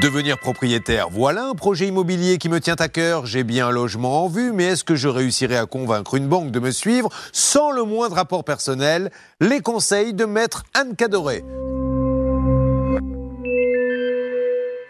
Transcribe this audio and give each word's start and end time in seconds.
Devenir 0.00 0.38
propriétaire, 0.38 1.08
voilà 1.10 1.46
un 1.46 1.54
projet 1.54 1.88
immobilier 1.88 2.36
qui 2.36 2.50
me 2.50 2.60
tient 2.60 2.76
à 2.78 2.88
cœur. 2.88 3.24
J'ai 3.24 3.44
bien 3.44 3.68
un 3.68 3.70
logement 3.70 4.24
en 4.24 4.28
vue, 4.28 4.52
mais 4.52 4.64
est-ce 4.64 4.84
que 4.84 4.94
je 4.94 5.08
réussirai 5.08 5.56
à 5.56 5.64
convaincre 5.64 6.16
une 6.16 6.28
banque 6.28 6.50
de 6.50 6.60
me 6.60 6.70
suivre 6.70 7.08
sans 7.32 7.70
le 7.70 7.82
moindre 7.82 8.16
rapport 8.16 8.44
personnel? 8.44 9.10
Les 9.40 9.60
conseils 9.60 10.12
de 10.12 10.26
maître 10.26 10.64
Anne 10.74 10.96
Cadoré. 10.96 11.44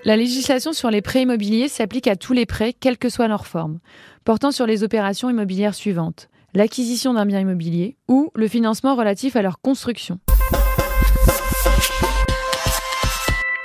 La 0.05 0.17
législation 0.17 0.73
sur 0.73 0.91
les 0.91 1.03
prêts 1.03 1.23
immobiliers 1.23 1.69
s'applique 1.69 2.09
à 2.09 2.17
tous 2.17 2.33
les 2.33 2.47
prêts, 2.47 2.73
quelle 2.73 2.99
que 2.99 3.09
soit 3.09 3.29
leur 3.29 3.47
forme, 3.47 3.79
portant 4.25 4.51
sur 4.51 4.67
les 4.67 4.83
opérations 4.83 5.31
immobilières 5.31 5.75
suivantes 5.75 6.29
l'acquisition 6.57 7.13
d'un 7.13 7.27
bien 7.27 7.41
immobilier 7.41 7.97
ou 8.09 8.31
le 8.35 8.49
financement 8.49 8.97
relatif 8.97 9.37
à 9.37 9.43
leur 9.43 9.61
construction. 9.61 10.19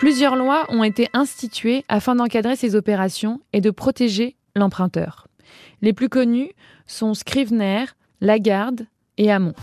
Plusieurs 0.01 0.35
lois 0.35 0.65
ont 0.69 0.83
été 0.83 1.09
instituées 1.13 1.85
afin 1.87 2.15
d'encadrer 2.15 2.55
ces 2.55 2.75
opérations 2.75 3.39
et 3.53 3.61
de 3.61 3.69
protéger 3.69 4.35
l'emprunteur. 4.55 5.27
Les 5.83 5.93
plus 5.93 6.09
connues 6.09 6.49
sont 6.87 7.13
Scrivener, 7.13 7.85
Lagarde 8.19 8.87
et 9.19 9.31
Hamon. 9.31 9.53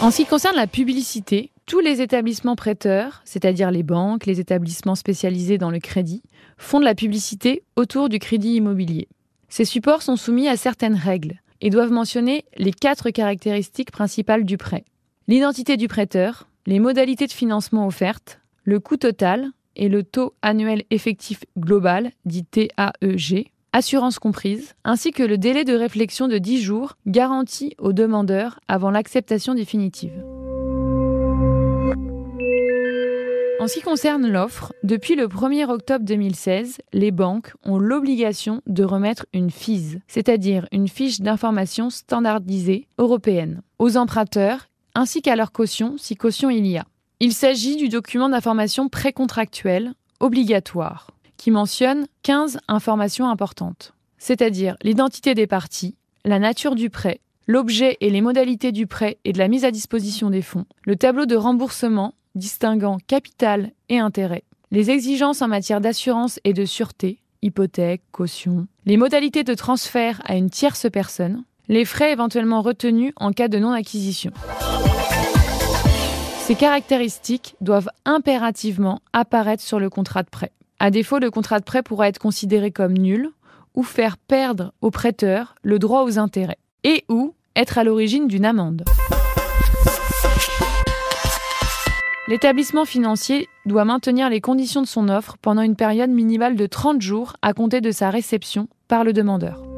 En 0.00 0.10
ce 0.10 0.16
qui 0.16 0.26
concerne 0.26 0.56
la 0.56 0.66
publicité, 0.66 1.52
tous 1.66 1.78
les 1.78 2.02
établissements 2.02 2.56
prêteurs, 2.56 3.22
c'est-à-dire 3.24 3.70
les 3.70 3.84
banques, 3.84 4.26
les 4.26 4.40
établissements 4.40 4.96
spécialisés 4.96 5.56
dans 5.56 5.70
le 5.70 5.78
crédit, 5.78 6.24
font 6.58 6.80
de 6.80 6.84
la 6.84 6.96
publicité 6.96 7.62
autour 7.76 8.08
du 8.08 8.18
crédit 8.18 8.56
immobilier. 8.56 9.06
Ces 9.50 9.64
supports 9.64 10.02
sont 10.02 10.16
soumis 10.16 10.48
à 10.48 10.56
certaines 10.56 10.96
règles 10.96 11.36
et 11.60 11.70
doivent 11.70 11.92
mentionner 11.92 12.44
les 12.56 12.72
quatre 12.72 13.10
caractéristiques 13.10 13.92
principales 13.92 14.42
du 14.42 14.56
prêt. 14.56 14.84
L'identité 15.28 15.76
du 15.76 15.86
prêteur, 15.86 16.48
les 16.66 16.78
modalités 16.78 17.26
de 17.26 17.32
financement 17.32 17.86
offertes, 17.86 18.40
le 18.64 18.78
coût 18.78 18.96
total 18.96 19.48
et 19.74 19.88
le 19.88 20.02
taux 20.02 20.34
annuel 20.42 20.84
effectif 20.90 21.44
global, 21.58 22.12
dit 22.24 22.44
TAEG, 22.44 23.50
assurance 23.72 24.18
comprise, 24.18 24.74
ainsi 24.84 25.10
que 25.10 25.22
le 25.22 25.38
délai 25.38 25.64
de 25.64 25.74
réflexion 25.74 26.28
de 26.28 26.38
10 26.38 26.62
jours 26.62 26.94
garanti 27.06 27.74
au 27.78 27.92
demandeur 27.92 28.60
avant 28.68 28.90
l'acceptation 28.90 29.54
définitive. 29.54 30.24
En 33.60 33.68
ce 33.68 33.74
qui 33.74 33.80
concerne 33.80 34.28
l'offre, 34.28 34.72
depuis 34.82 35.14
le 35.14 35.28
1er 35.28 35.70
octobre 35.70 36.04
2016, 36.04 36.78
les 36.92 37.12
banques 37.12 37.52
ont 37.64 37.78
l'obligation 37.78 38.60
de 38.66 38.82
remettre 38.82 39.26
une 39.32 39.50
FISE, 39.50 40.00
c'est-à-dire 40.08 40.66
une 40.72 40.88
fiche 40.88 41.20
d'information 41.20 41.88
standardisée 41.88 42.88
européenne, 42.98 43.62
aux 43.78 43.96
emprunteurs 43.96 44.66
ainsi 44.94 45.22
qu'à 45.22 45.36
leur 45.36 45.52
caution 45.52 45.96
si 45.98 46.16
caution 46.16 46.50
il 46.50 46.66
y 46.66 46.78
a. 46.78 46.84
Il 47.20 47.32
s'agit 47.32 47.76
du 47.76 47.88
document 47.88 48.28
d'information 48.28 48.88
précontractuel 48.88 49.94
obligatoire 50.20 51.08
qui 51.36 51.50
mentionne 51.50 52.06
15 52.22 52.58
informations 52.68 53.28
importantes, 53.28 53.94
c'est-à-dire 54.18 54.76
l'identité 54.82 55.34
des 55.34 55.46
parties, 55.48 55.96
la 56.24 56.38
nature 56.38 56.76
du 56.76 56.88
prêt, 56.88 57.20
l'objet 57.46 57.96
et 58.00 58.10
les 58.10 58.20
modalités 58.20 58.70
du 58.70 58.86
prêt 58.86 59.18
et 59.24 59.32
de 59.32 59.38
la 59.38 59.48
mise 59.48 59.64
à 59.64 59.70
disposition 59.70 60.30
des 60.30 60.42
fonds, 60.42 60.66
le 60.84 60.96
tableau 60.96 61.26
de 61.26 61.36
remboursement 61.36 62.14
distinguant 62.34 62.98
capital 63.06 63.72
et 63.88 63.98
intérêt, 63.98 64.44
les 64.70 64.90
exigences 64.90 65.42
en 65.42 65.48
matière 65.48 65.80
d'assurance 65.80 66.40
et 66.44 66.52
de 66.52 66.64
sûreté, 66.64 67.18
hypothèque, 67.42 68.02
caution, 68.12 68.66
les 68.86 68.96
modalités 68.96 69.44
de 69.44 69.54
transfert 69.54 70.22
à 70.24 70.36
une 70.36 70.50
tierce 70.50 70.86
personne, 70.90 71.44
les 71.68 71.84
frais 71.84 72.12
éventuellement 72.12 72.62
retenus 72.62 73.12
en 73.16 73.32
cas 73.32 73.48
de 73.48 73.58
non-acquisition. 73.58 74.32
Ces 76.40 76.54
caractéristiques 76.54 77.54
doivent 77.60 77.90
impérativement 78.04 79.00
apparaître 79.12 79.62
sur 79.62 79.78
le 79.78 79.88
contrat 79.88 80.22
de 80.22 80.28
prêt. 80.28 80.52
À 80.78 80.90
défaut, 80.90 81.18
le 81.18 81.30
contrat 81.30 81.60
de 81.60 81.64
prêt 81.64 81.82
pourra 81.82 82.08
être 82.08 82.18
considéré 82.18 82.72
comme 82.72 82.94
nul 82.94 83.30
ou 83.74 83.82
faire 83.82 84.16
perdre 84.18 84.72
au 84.80 84.90
prêteur 84.90 85.54
le 85.62 85.78
droit 85.78 86.02
aux 86.02 86.18
intérêts 86.18 86.58
et 86.84 87.04
ou 87.08 87.34
être 87.54 87.78
à 87.78 87.84
l'origine 87.84 88.26
d'une 88.26 88.44
amende. 88.44 88.84
L'établissement 92.28 92.84
financier 92.84 93.48
doit 93.66 93.84
maintenir 93.84 94.28
les 94.28 94.40
conditions 94.40 94.82
de 94.82 94.86
son 94.86 95.08
offre 95.08 95.36
pendant 95.42 95.62
une 95.62 95.76
période 95.76 96.10
minimale 96.10 96.56
de 96.56 96.66
30 96.66 97.00
jours 97.00 97.34
à 97.42 97.52
compter 97.52 97.80
de 97.80 97.90
sa 97.90 98.10
réception 98.10 98.68
par 98.88 99.04
le 99.04 99.12
demandeur. 99.12 99.71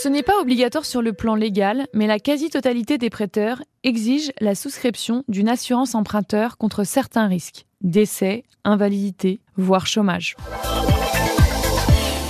Ce 0.00 0.08
n'est 0.08 0.22
pas 0.22 0.40
obligatoire 0.40 0.84
sur 0.84 1.02
le 1.02 1.12
plan 1.12 1.34
légal, 1.34 1.88
mais 1.92 2.06
la 2.06 2.20
quasi-totalité 2.20 2.98
des 2.98 3.10
prêteurs 3.10 3.60
exige 3.82 4.30
la 4.40 4.54
souscription 4.54 5.24
d'une 5.26 5.48
assurance 5.48 5.96
emprunteur 5.96 6.56
contre 6.56 6.84
certains 6.84 7.26
risques, 7.26 7.66
décès, 7.80 8.44
invalidité, 8.62 9.40
voire 9.56 9.88
chômage. 9.88 10.36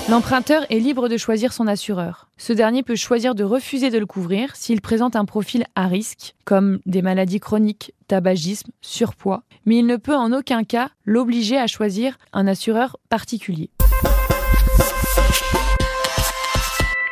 L'emprunteur 0.08 0.64
est 0.70 0.78
libre 0.78 1.10
de 1.10 1.18
choisir 1.18 1.52
son 1.52 1.66
assureur. 1.66 2.30
Ce 2.38 2.54
dernier 2.54 2.82
peut 2.82 2.96
choisir 2.96 3.34
de 3.34 3.44
refuser 3.44 3.90
de 3.90 3.98
le 3.98 4.06
couvrir 4.06 4.56
s'il 4.56 4.80
présente 4.80 5.14
un 5.14 5.26
profil 5.26 5.66
à 5.74 5.88
risque, 5.88 6.34
comme 6.46 6.78
des 6.86 7.02
maladies 7.02 7.40
chroniques, 7.40 7.92
tabagisme, 8.06 8.70
surpoids, 8.80 9.42
mais 9.66 9.76
il 9.76 9.86
ne 9.86 9.96
peut 9.96 10.16
en 10.16 10.32
aucun 10.32 10.64
cas 10.64 10.88
l'obliger 11.04 11.58
à 11.58 11.66
choisir 11.66 12.16
un 12.32 12.46
assureur 12.46 12.96
particulier. 13.10 13.68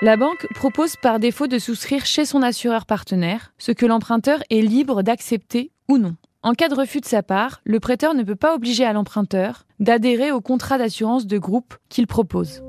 La 0.03 0.19
banque 0.19 0.47
propose 0.55 0.97
par 0.97 1.19
défaut 1.19 1.47
de 1.47 1.59
souscrire 1.59 2.05
chez 2.05 2.27
son 2.27 2.43
assureur 2.43 2.85
partenaire, 2.85 3.55
ce 3.57 3.73
que 3.73 3.87
l'emprunteur 3.87 4.43
est 4.51 4.61
libre 4.61 5.03
d'accepter 5.03 5.71
ou 5.89 5.97
non. 5.97 6.17
En 6.43 6.53
cas 6.53 6.69
de 6.69 6.75
refus 6.75 7.01
de 7.01 7.07
sa 7.07 7.23
part, 7.23 7.63
le 7.65 7.81
prêteur 7.81 8.13
ne 8.13 8.23
peut 8.23 8.37
pas 8.37 8.55
obliger 8.55 8.85
à 8.85 8.93
l'emprunteur 8.93 9.65
d'adhérer 9.81 10.33
au 10.33 10.43
contrat 10.43 10.77
d'assurance 10.77 11.27
de 11.27 11.39
groupe 11.39 11.75
qu'il 11.89 12.07
propose. 12.07 12.63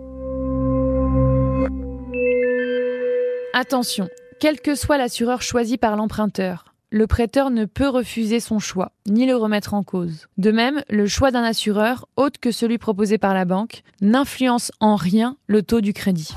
Attention, 3.53 4.07
quel 4.39 4.61
que 4.61 4.75
soit 4.75 4.97
l'assureur 4.97 5.41
choisi 5.41 5.77
par 5.77 5.97
l'emprunteur, 5.97 6.73
le 6.91 7.07
prêteur 7.07 7.49
ne 7.49 7.65
peut 7.65 7.89
refuser 7.89 8.39
son 8.39 8.59
choix, 8.59 8.93
ni 9.05 9.25
le 9.25 9.35
remettre 9.35 9.73
en 9.73 9.83
cause. 9.83 10.27
De 10.37 10.51
même, 10.51 10.81
le 10.89 11.07
choix 11.07 11.31
d'un 11.31 11.43
assureur, 11.43 12.07
autre 12.15 12.39
que 12.39 12.51
celui 12.51 12.77
proposé 12.77 13.17
par 13.17 13.33
la 13.33 13.43
banque, 13.43 13.83
n'influence 13.99 14.71
en 14.79 14.95
rien 14.95 15.35
le 15.47 15.61
taux 15.61 15.81
du 15.81 15.91
crédit. 15.91 16.29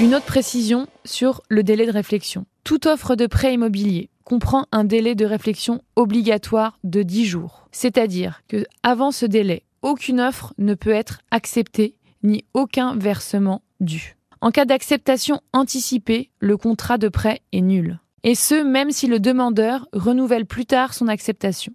Une 0.00 0.14
autre 0.14 0.24
précision 0.24 0.88
sur 1.04 1.42
le 1.48 1.62
délai 1.62 1.86
de 1.86 1.92
réflexion. 1.92 2.46
Toute 2.64 2.86
offre 2.86 3.14
de 3.14 3.26
prêt 3.26 3.54
immobilier 3.54 4.10
comprend 4.24 4.66
un 4.72 4.84
délai 4.84 5.14
de 5.14 5.26
réflexion 5.26 5.82
obligatoire 5.96 6.78
de 6.82 7.02
10 7.02 7.26
jours. 7.26 7.68
C'est-à-dire 7.72 8.42
que 8.48 8.64
avant 8.82 9.10
ce 9.10 9.26
délai, 9.26 9.64
aucune 9.82 10.20
offre 10.20 10.54
ne 10.58 10.74
peut 10.74 10.90
être 10.90 11.20
acceptée 11.30 11.94
ni 12.22 12.44
aucun 12.54 12.96
versement 12.96 13.62
dû. 13.80 14.16
En 14.40 14.50
cas 14.50 14.64
d'acceptation 14.64 15.40
anticipée, 15.52 16.30
le 16.40 16.56
contrat 16.56 16.98
de 16.98 17.08
prêt 17.08 17.42
est 17.52 17.60
nul. 17.60 17.98
Et 18.24 18.34
ce, 18.34 18.62
même 18.62 18.90
si 18.90 19.06
le 19.06 19.20
demandeur 19.20 19.86
renouvelle 19.92 20.46
plus 20.46 20.66
tard 20.66 20.94
son 20.94 21.08
acceptation. 21.08 21.72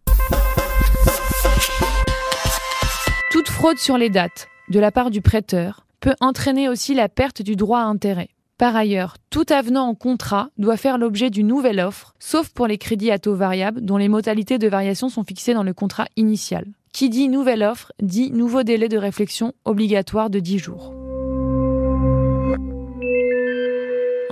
Toute 3.31 3.49
fraude 3.49 3.77
sur 3.77 3.97
les 3.97 4.09
dates 4.09 4.47
de 4.69 4.79
la 4.79 4.91
part 4.91 5.11
du 5.11 5.21
prêteur 5.21 5.86
peut 6.07 6.15
entraîner 6.21 6.69
aussi 6.69 6.93
la 6.93 7.09
perte 7.09 7.41
du 7.41 7.57
droit 7.57 7.79
à 7.79 7.83
intérêt. 7.83 8.29
Par 8.57 8.77
ailleurs, 8.77 9.17
tout 9.29 9.43
avenant 9.49 9.89
en 9.89 9.93
contrat 9.93 10.51
doit 10.57 10.77
faire 10.77 10.97
l'objet 10.97 11.29
d'une 11.29 11.47
nouvelle 11.47 11.81
offre, 11.81 12.15
sauf 12.17 12.47
pour 12.47 12.65
les 12.65 12.77
crédits 12.77 13.11
à 13.11 13.19
taux 13.19 13.35
variable 13.35 13.81
dont 13.81 13.97
les 13.97 14.07
modalités 14.07 14.57
de 14.57 14.69
variation 14.69 15.09
sont 15.09 15.25
fixées 15.25 15.53
dans 15.53 15.63
le 15.63 15.73
contrat 15.73 16.07
initial. 16.15 16.65
Qui 16.93 17.09
dit 17.09 17.27
nouvelle 17.27 17.61
offre 17.61 17.91
dit 18.01 18.31
nouveau 18.31 18.63
délai 18.63 18.87
de 18.87 18.97
réflexion 18.97 19.51
obligatoire 19.65 20.29
de 20.29 20.39
10 20.39 20.59
jours. 20.59 21.06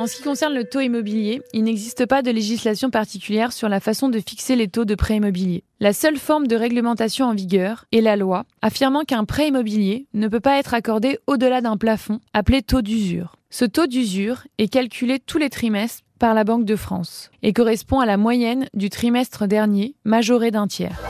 En 0.06 0.07
ce 0.07 0.18
qui 0.18 0.22
concerne 0.22 0.54
le 0.54 0.66
taux 0.66 0.81
immobilier, 0.81 1.42
il 1.52 1.63
n'existe 1.63 2.06
pas 2.06 2.22
de 2.22 2.30
législation 2.30 2.92
particulière 2.92 3.52
sur 3.52 3.69
la 3.69 3.80
façon 3.80 4.07
de 4.07 4.19
fixer 4.19 4.56
les 4.56 4.68
taux 4.68 4.86
de 4.86 4.94
prêt 4.94 5.16
immobilier. 5.16 5.63
La 5.80 5.94
seule 5.94 6.18
forme 6.18 6.46
de 6.46 6.56
réglementation 6.56 7.25
en 7.25 7.34
vigueur 7.34 7.86
est 7.92 8.02
la 8.02 8.16
loi, 8.16 8.44
affirmant 8.62 9.04
qu'un 9.04 9.25
prêt 9.25 9.48
immobilier 9.48 10.06
ne 10.13 10.28
peut 10.28 10.40
pas 10.40 10.60
être 10.60 10.75
accordé 10.75 11.18
au-delà 11.25 11.60
d'un 11.62 11.75
plafond 11.75 12.19
appelé 12.34 12.62
taux 12.62 12.84
d'usure. 12.84 13.36
Ce 13.50 13.66
taux 13.66 13.88
d'usure 13.88 14.44
est 14.60 14.68
calculé 14.68 15.18
tous 15.18 15.40
les 15.40 15.50
trimestres 15.50 16.04
par 16.19 16.36
la 16.36 16.44
Banque 16.44 16.66
de 16.66 16.75
France 16.75 17.31
et 17.42 17.52
correspond 17.52 18.00
à 18.00 18.06
la 18.06 18.18
moyenne 18.18 18.68
du 18.75 18.92
trimestre 18.92 19.48
dernier, 19.48 19.96
majoré 20.04 20.52
d'un 20.52 20.68
tiers. 20.68 21.02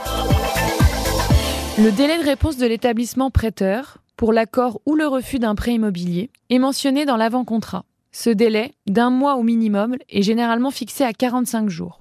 Le 1.78 1.92
délai 1.92 2.18
de 2.18 2.24
réponse 2.24 2.56
de 2.56 2.66
l'établissement 2.66 3.30
prêteur 3.30 3.98
pour 4.16 4.32
l'accord 4.32 4.80
ou 4.86 4.96
le 4.96 5.06
refus 5.06 5.40
d'un 5.40 5.56
prêt 5.56 5.74
immobilier 5.74 6.30
est 6.50 6.60
mentionné 6.60 7.04
dans 7.04 7.18
l'avant-contrat. 7.18 7.84
Ce 8.18 8.30
délai, 8.30 8.72
d'un 8.88 9.10
mois 9.10 9.36
au 9.36 9.44
minimum, 9.44 9.98
est 10.08 10.22
généralement 10.22 10.72
fixé 10.72 11.04
à 11.04 11.12
45 11.12 11.68
jours. 11.68 12.00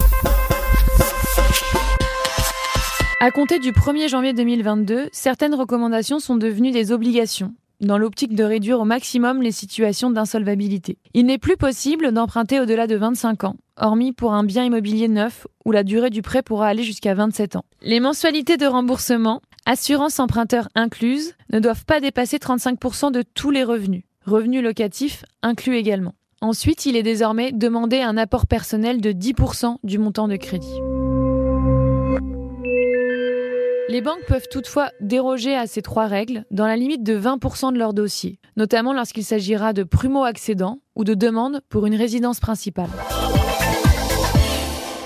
À 3.19 3.33
compter 3.33 3.59
du 3.59 3.73
1er 3.73 4.09
janvier 4.09 4.33
2022, 4.33 5.09
certaines 5.11 5.57
recommandations 5.57 6.21
sont 6.21 6.37
devenues 6.37 6.71
des 6.71 6.93
obligations, 6.93 7.53
dans 7.81 7.99
l'optique 7.99 8.37
de 8.37 8.45
réduire 8.45 8.79
au 8.79 8.85
maximum 8.85 9.43
les 9.43 9.51
situations 9.51 10.09
d'insolvabilité. 10.09 10.99
Il 11.15 11.27
n'est 11.27 11.37
plus 11.37 11.57
possible 11.57 12.13
d'emprunter 12.13 12.61
au-delà 12.61 12.87
de 12.87 12.95
25 12.95 13.43
ans, 13.43 13.57
hormis 13.77 14.13
pour 14.13 14.35
un 14.35 14.45
bien 14.45 14.63
immobilier 14.63 15.09
neuf 15.09 15.49
où 15.65 15.73
la 15.73 15.83
durée 15.83 16.11
du 16.11 16.23
prêt 16.23 16.43
pourra 16.43 16.69
aller 16.69 16.85
jusqu'à 16.85 17.15
27 17.15 17.57
ans. 17.57 17.65
Les 17.83 17.99
mensualités 17.99 18.57
de 18.57 18.67
remboursement, 18.67 19.43
assurance 19.67 20.21
emprunteur 20.21 20.69
incluse, 20.77 21.35
ne 21.53 21.59
doivent 21.59 21.85
pas 21.85 21.99
dépasser 21.99 22.37
35% 22.37 23.11
de 23.11 23.25
tous 23.35 23.51
les 23.51 23.65
revenus. 23.65 24.05
Revenus 24.27 24.63
locatifs 24.63 25.23
inclus 25.43 25.77
également. 25.77 26.15
Ensuite, 26.41 26.87
il 26.87 26.97
est 26.97 27.03
désormais 27.03 27.53
demandé 27.53 28.01
un 28.01 28.17
apport 28.17 28.47
personnel 28.47 29.03
de 29.03 29.13
10% 29.13 29.77
du 29.83 29.99
montant 29.99 30.29
de 30.29 30.37
crédit. 30.37 30.81
Les 33.91 34.01
banques 34.01 34.25
peuvent 34.27 34.49
toutefois 34.51 34.89
déroger 35.03 35.55
à 35.55 35.67
ces 35.67 35.83
trois 35.83 36.07
règles 36.07 36.47
dans 36.51 36.67
la 36.67 36.77
limite 36.77 37.03
de 37.03 37.19
20% 37.19 37.75
de 37.75 37.79
leur 37.79 37.93
dossier, 37.93 38.39
notamment 38.57 38.95
lorsqu'il 38.95 39.25
s'agira 39.25 39.75
de 39.75 39.83
primo-accédants 39.83 40.81
ou 40.97 41.05
de 41.05 41.13
demandes 41.13 41.61
pour 41.69 41.85
une 41.85 41.95
résidence 41.95 42.41
principale. 42.41 42.89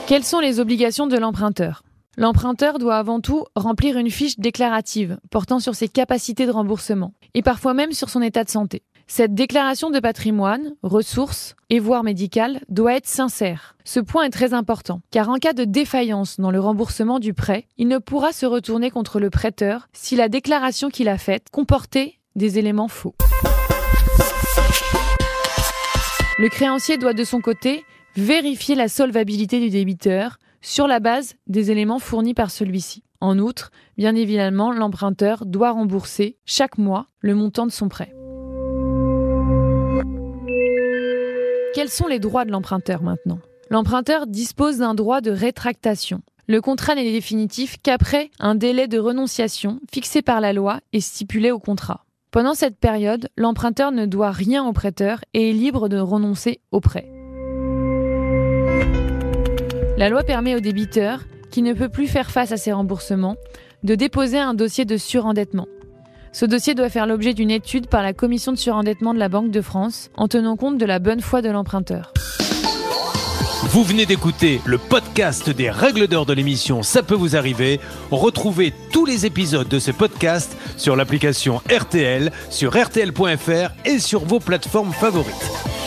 Quelles 0.06 0.24
sont 0.24 0.38
les 0.38 0.60
obligations 0.60 1.08
de 1.08 1.16
l'emprunteur? 1.16 1.82
L'emprunteur 2.16 2.78
doit 2.78 2.96
avant 2.96 3.20
tout 3.20 3.44
remplir 3.56 3.96
une 3.98 4.10
fiche 4.10 4.38
déclarative 4.38 5.18
portant 5.30 5.58
sur 5.58 5.74
ses 5.74 5.88
capacités 5.88 6.46
de 6.46 6.52
remboursement 6.52 7.14
et 7.34 7.42
parfois 7.42 7.74
même 7.74 7.92
sur 7.92 8.10
son 8.10 8.22
état 8.22 8.44
de 8.44 8.50
santé. 8.50 8.82
Cette 9.10 9.34
déclaration 9.34 9.88
de 9.88 10.00
patrimoine, 10.00 10.74
ressources 10.82 11.56
et 11.70 11.78
voire 11.78 12.04
médicale 12.04 12.60
doit 12.68 12.94
être 12.94 13.08
sincère. 13.08 13.74
Ce 13.82 14.00
point 14.00 14.24
est 14.24 14.30
très 14.30 14.52
important, 14.52 15.00
car 15.10 15.30
en 15.30 15.36
cas 15.36 15.54
de 15.54 15.64
défaillance 15.64 16.38
dans 16.38 16.50
le 16.50 16.60
remboursement 16.60 17.18
du 17.18 17.32
prêt, 17.32 17.66
il 17.78 17.88
ne 17.88 17.96
pourra 17.96 18.32
se 18.32 18.44
retourner 18.44 18.90
contre 18.90 19.18
le 19.18 19.30
prêteur 19.30 19.88
si 19.94 20.14
la 20.14 20.28
déclaration 20.28 20.90
qu'il 20.90 21.08
a 21.08 21.16
faite 21.16 21.46
comportait 21.50 22.18
des 22.36 22.58
éléments 22.58 22.88
faux. 22.88 23.14
Le 26.38 26.48
créancier 26.50 26.98
doit 26.98 27.14
de 27.14 27.24
son 27.24 27.40
côté 27.40 27.84
vérifier 28.14 28.74
la 28.74 28.88
solvabilité 28.88 29.58
du 29.58 29.70
débiteur 29.70 30.38
sur 30.60 30.86
la 30.86 31.00
base 31.00 31.34
des 31.46 31.70
éléments 31.70 31.98
fournis 31.98 32.34
par 32.34 32.50
celui-ci. 32.50 33.04
En 33.22 33.38
outre, 33.38 33.72
bien 33.96 34.14
évidemment, 34.14 34.70
l'emprunteur 34.70 35.46
doit 35.46 35.70
rembourser 35.70 36.36
chaque 36.44 36.76
mois 36.76 37.06
le 37.20 37.34
montant 37.34 37.66
de 37.66 37.72
son 37.72 37.88
prêt. 37.88 38.12
Quels 41.78 41.90
sont 41.90 42.08
les 42.08 42.18
droits 42.18 42.44
de 42.44 42.50
l'emprunteur 42.50 43.04
maintenant? 43.04 43.38
L'emprunteur 43.70 44.26
dispose 44.26 44.78
d'un 44.78 44.94
droit 44.94 45.20
de 45.20 45.30
rétractation. 45.30 46.22
Le 46.48 46.60
contrat 46.60 46.96
n'est 46.96 47.12
définitif 47.12 47.76
qu'après 47.80 48.32
un 48.40 48.56
délai 48.56 48.88
de 48.88 48.98
renonciation 48.98 49.78
fixé 49.88 50.20
par 50.20 50.40
la 50.40 50.52
loi 50.52 50.80
et 50.92 51.00
stipulé 51.00 51.52
au 51.52 51.60
contrat. 51.60 52.04
Pendant 52.32 52.54
cette 52.54 52.80
période, 52.80 53.28
l'emprunteur 53.36 53.92
ne 53.92 54.06
doit 54.06 54.32
rien 54.32 54.64
au 54.64 54.72
prêteur 54.72 55.20
et 55.34 55.50
est 55.50 55.52
libre 55.52 55.88
de 55.88 55.98
renoncer 55.98 56.58
au 56.72 56.80
prêt. 56.80 57.08
La 59.96 60.08
loi 60.08 60.24
permet 60.24 60.56
au 60.56 60.60
débiteur, 60.60 61.20
qui 61.52 61.62
ne 61.62 61.74
peut 61.74 61.88
plus 61.88 62.08
faire 62.08 62.32
face 62.32 62.50
à 62.50 62.56
ses 62.56 62.72
remboursements, 62.72 63.36
de 63.84 63.94
déposer 63.94 64.38
un 64.38 64.54
dossier 64.54 64.84
de 64.84 64.96
surendettement. 64.96 65.68
Ce 66.32 66.44
dossier 66.44 66.74
doit 66.74 66.90
faire 66.90 67.06
l'objet 67.06 67.34
d'une 67.34 67.50
étude 67.50 67.86
par 67.86 68.02
la 68.02 68.12
commission 68.12 68.52
de 68.52 68.58
surendettement 68.58 69.14
de 69.14 69.18
la 69.18 69.28
Banque 69.28 69.50
de 69.50 69.60
France 69.60 70.10
en 70.16 70.28
tenant 70.28 70.56
compte 70.56 70.78
de 70.78 70.86
la 70.86 70.98
bonne 70.98 71.20
foi 71.20 71.42
de 71.42 71.50
l'emprunteur. 71.50 72.12
Vous 73.70 73.82
venez 73.82 74.06
d'écouter 74.06 74.60
le 74.64 74.78
podcast 74.78 75.50
des 75.50 75.68
règles 75.68 76.06
d'or 76.06 76.26
de 76.26 76.32
l'émission 76.32 76.82
Ça 76.82 77.02
peut 77.02 77.14
vous 77.14 77.36
arriver. 77.36 77.80
Retrouvez 78.10 78.72
tous 78.92 79.04
les 79.04 79.26
épisodes 79.26 79.68
de 79.68 79.78
ce 79.78 79.90
podcast 79.90 80.56
sur 80.76 80.96
l'application 80.96 81.60
RTL, 81.70 82.30
sur 82.50 82.72
rtl.fr 82.72 83.72
et 83.84 83.98
sur 83.98 84.24
vos 84.24 84.40
plateformes 84.40 84.92
favorites. 84.92 85.77